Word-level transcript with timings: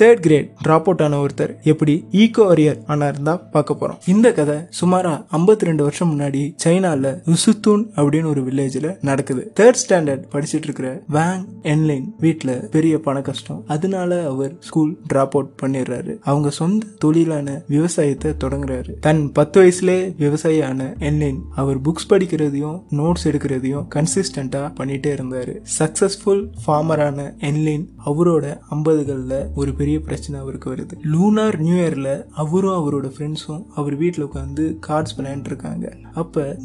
Third 0.00 0.20
grade 0.26 0.50
drop 0.62 0.86
out 0.88 1.02
ஆன 1.04 1.16
ஒருத்தர் 1.22 1.50
எப்படி 1.62 1.94
ஈகோ 2.10 2.44
அரியர் 2.54 2.78
ஆனார் 2.86 3.18
தான் 3.22 3.40
பார்க்க 3.54 3.76
போறோம். 3.80 3.98
இந்த 4.12 4.28
கதை 4.32 4.54
சுமாரா 4.80 5.12
52 5.36 5.66
ரெண்டு 5.68 5.82
வருஷம் 5.82 6.10
முன்னாடி 6.12 6.42
சைனால 6.64 7.10
உசுத்தூன் 7.32 7.82
அப்படின்னு 7.96 8.28
ஒரு 8.32 8.42
வில்லேஜ்ல 8.46 8.90
நடக்குது. 9.08 9.42
தேர்ட் 9.60 9.80
ஸ்டாண்டர்ட் 9.82 10.24
படிச்சிட்டு 10.32 10.68
இருக்கிற 10.68 11.02
வேங் 11.16 11.44
என்லைன் 11.72 12.06
வீட்டில் 12.24 12.54
பெரிய 12.76 12.94
பண 12.98 13.20
கஷ்டம். 13.20 13.60
அதனால 13.66 14.20
அவர் 14.30 14.54
ஸ்கூல் 14.60 14.92
டிராப் 15.06 15.36
அவுட் 15.36 15.52
பண்ணிடுறாரு. 15.62 16.14
அவங்க 16.30 16.50
சொந்த 16.60 16.86
தொழிலான 16.98 17.58
விவசாயத்தை 17.74 18.32
தொடங்குறாரு. 18.44 18.94
தன் 19.08 19.22
பத்து 19.32 19.56
வயசுலே 19.62 19.98
விவசாயியான 20.24 20.80
என்லைன் 21.10 21.40
அவர் 21.62 21.80
புக்ஸ் 21.88 22.10
படிக்கிறதையும் 22.12 22.80
நோட்ஸ் 23.00 23.28
எடுக்கிறதையும் 23.32 23.86
கன்சிஸ்டண்டா 23.94 24.64
பண்ணிட்டே 24.80 25.12
இருந்தாரு. 25.18 25.56
சக்சஸ்ஃபுல் 25.78 26.42
ஃபார்மரான 26.64 27.28
என்லைன் 27.50 27.86
அவரோட 28.06 28.56
ஐம்பதுகள்ல 28.74 29.34
ஒரு 29.54 29.70
பெரிய 29.72 29.88
பெரிய 29.90 30.06
பிரச்சனை 30.08 30.36
அவருக்கு 30.40 30.68
வருது. 30.70 30.94
லூனார் 31.12 31.56
நியூ 31.64 31.76
இயரில் 31.76 32.12
அவரும் 32.42 32.76
அவரோட 32.80 33.06
ஃப்ரெண்ட்ஸும் 33.14 33.62
அவர் 33.78 33.94
வீட்டில் 34.02 34.24
உட்காந்து 34.26 34.64
கார்ட்ஸ் 34.86 35.14
விளையாண்டு 35.18 35.48
இருக்காங்க. 35.50 35.86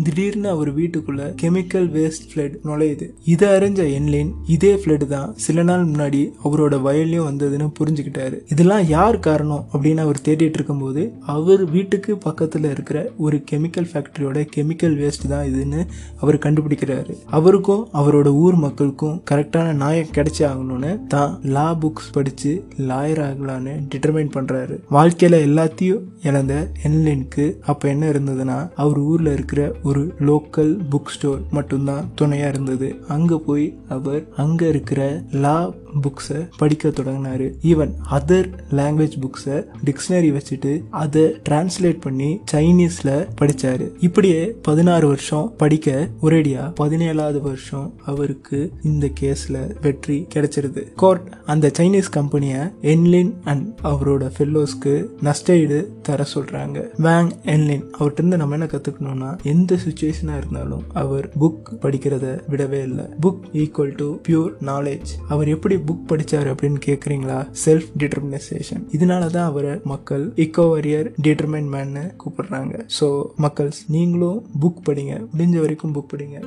திடீர்னு 0.05 0.49
அவர் 0.55 0.69
வீட்டுக்குள்ள 0.79 1.23
கெமிக்கல் 1.41 1.87
வேஸ்ட் 1.95 2.27
ஃப்ளட் 2.29 2.55
நுழையுது. 2.69 3.05
இதை 3.33 3.47
அறிஞ்ச 3.57 3.81
என்லைன் 3.97 4.29
இதே 4.55 4.73
ஃப்ளட் 4.81 5.05
தான் 5.13 5.31
சில 5.45 5.63
நாள் 5.69 5.85
முன்னாடி 5.91 6.21
அவரோட 6.49 6.77
வயல்லையும் 6.87 7.27
வந்ததுன்னு 7.29 7.67
புரிஞ்சுக்கிட்டாரு. 7.79 8.37
இதெல்லாம் 8.55 8.83
யார் 8.95 9.17
காரணம் 9.27 9.63
அப்படின்னு 9.73 10.03
அவர் 10.05 10.19
தேடிட்டு 10.27 10.59
இருக்கும்போது 10.59 11.03
அவர் 11.35 11.63
வீட்டுக்கு 11.75 12.13
பக்கத்தில் 12.27 12.69
இருக்கிற 12.73 13.01
ஒரு 13.27 13.39
கெமிக்கல் 13.51 13.89
ஃபேக்டரியோட 13.93 14.45
கெமிக்கல் 14.57 14.97
வேஸ்ட் 15.01 15.27
தான் 15.33 15.49
இதுன்னு 15.51 15.81
அவர் 16.21 16.39
கண்டுபிடிக்கிறாரு. 16.47 17.15
அவருக்கும் 17.39 17.83
அவரோட 18.01 18.27
ஊர் 18.45 18.59
மக்களுக்கும் 18.67 19.17
கரெக்டான 19.31 19.73
நாயம் 19.83 20.15
கிடைச்சி 20.19 20.45
ஆகணும்னு 20.51 20.93
தான் 21.15 21.33
லா 21.57 21.67
புக்ஸ் 21.83 22.13
படித்து 22.17 22.53
லா 22.91 23.01
லாயர் 23.05 23.21
ஆகலான்னு 23.25 23.73
டிட்டர்மைன் 23.91 24.31
பண்ணுறாரு 24.35 24.75
வாழ்க்கையில் 24.89 25.37
எல்லாத்தையும் 25.47 26.05
இழந்த 26.21 26.53
என்லைனுக்கு 26.83 27.45
அப்போ 27.65 27.85
என்ன 27.89 28.09
இருந்ததுன்னா 28.09 28.57
அவர் 28.75 28.99
ஊரில் 28.99 29.31
இருக்கிற 29.31 29.61
ஒரு 29.83 30.03
லோக்கல் 30.19 30.71
புக் 30.91 31.11
ஸ்டோர் 31.15 31.41
மட்டும்தான் 31.51 32.07
துணையாக 32.15 32.51
இருந்தது. 32.53 32.89
அங்கே 33.07 33.37
போய் 33.45 33.67
அவர் 33.89 34.23
அங்கே 34.35 34.67
இருக்கிற 34.67 35.01
லா 35.43 35.57
புக்ஸை 36.03 36.49
படிக்க 36.57 36.89
தொடங்கினாரு. 36.89 37.47
ஈவன் 37.63 37.93
அதர் 38.11 38.49
லாங்குவேஜ் 38.71 39.17
புக்ஸை 39.23 39.57
டிக்ஷனரி 39.85 40.29
வச்சுட்டு 40.37 40.83
அதை 40.89 41.23
டிரான்ஸ்லேட் 41.49 41.99
பண்ணி 41.99 42.41
சைனீஸ்ல 42.51 43.27
படிச்சாரு. 43.41 43.91
இப்படியே 43.99 44.55
பதினாறு 44.61 45.07
வருஷம் 45.07 45.53
படிக்க 45.57 46.09
ஒரேடியா 46.21 46.63
பதினேழாவது 46.79 47.41
வருஷம் 47.41 47.93
அவருக்கு 48.05 48.71
இந்த 48.83 49.09
கேஸ்ல 49.19 49.81
வெற்றி 49.81 50.27
கிடைச்சிருது. 50.33 50.93
கோர்ட் 50.95 51.33
அந்த 51.45 51.71
சைனீஸ் 51.77 52.09
கம்பெனியை 52.11 52.59
என்லின் 52.81 53.33
அண்ட் 53.43 53.79
அவரோட 53.83 54.31
ஃபெல்லோஸ்க்கு 54.37 55.05
நஷ்டஈடு 55.23 55.85
தர 56.01 56.25
சொல்றாங்க. 56.33 56.77
வேங் 56.97 57.31
என்லின் 57.45 57.83
அவர்கிட்ட 57.99 58.13
இருந்து 58.13 58.37
நம்ம 58.37 58.53
என்ன 58.53 58.65
கத்துக்கணும்னா 58.65 59.31
எந்த 59.43 59.77
சுச்சுவேஷனா 59.85 60.37
இருந்தாலும் 60.37 60.83
அவர் 60.93 61.29
புக் 61.39 61.73
படிக்கிறத 61.81 62.41
விடவே 62.49 62.81
இல்லை. 62.83 63.05
Book 63.21 63.39
equal 63.53 63.95
to 63.95 64.15
pure 64.27 64.53
knowledge 64.65 65.11
அவர் 65.27 65.47
எப்படி 65.47 65.75
புக் 65.87 66.11
படிச்சாரு 66.11 66.55
அப்படின்னு 66.55 66.81
கேக்குறீங்களா? 66.85 67.47
செல்ஃப் 67.65 67.87
டிட்டர்மினைசேஷன் 67.97 68.83
இதனால 68.91 69.25
தான் 69.25 69.47
அவரை 69.47 69.79
மக்கள் 69.83 70.31
இக்கோ 70.35 70.69
வாரியர் 70.69 71.11
டிட்டர்மைன் 71.23 71.71
மேன்னு 71.71 72.13
கூப்பிடுறாங்க. 72.17 72.87
ஸோ 72.99 73.23
மக்கள்ஸ் 73.37 73.81
நீங்களும் 73.87 74.45
புக் 74.61 74.89
படிங்க. 74.89 75.27
முடிஞ்ச 75.37 75.59
வரைக்கும் 75.59 75.95
புக் 75.95 76.15
படிங்க. 76.15 76.45